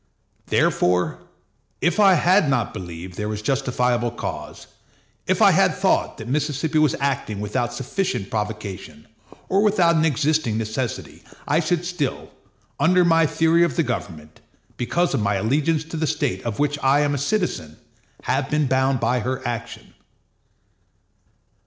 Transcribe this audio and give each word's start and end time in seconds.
Therefore, 0.47 1.19
if 1.79 1.99
I 1.99 2.15
had 2.15 2.49
not 2.49 2.73
believed 2.73 3.17
there 3.17 3.29
was 3.29 3.43
justifiable 3.43 4.09
cause; 4.09 4.65
if 5.27 5.43
I 5.43 5.51
had 5.51 5.75
thought 5.75 6.17
that 6.17 6.27
Mississippi 6.27 6.79
was 6.79 6.95
acting 6.99 7.39
without 7.39 7.71
sufficient 7.71 8.31
provocation, 8.31 9.05
or 9.47 9.61
without 9.61 9.95
an 9.95 10.03
existing 10.03 10.57
necessity, 10.57 11.21
I 11.47 11.59
should 11.59 11.85
still, 11.85 12.31
under 12.79 13.05
my 13.05 13.27
theory 13.27 13.63
of 13.63 13.75
the 13.75 13.83
government, 13.83 14.39
because 14.75 15.13
of 15.13 15.21
my 15.21 15.35
allegiance 15.35 15.83
to 15.83 15.97
the 15.97 16.07
State 16.07 16.41
of 16.47 16.57
which 16.57 16.79
I 16.81 17.01
am 17.01 17.13
a 17.13 17.19
citizen, 17.19 17.77
have 18.23 18.49
been 18.49 18.65
bound 18.65 18.99
by 18.99 19.19
her 19.19 19.47
action. 19.47 19.93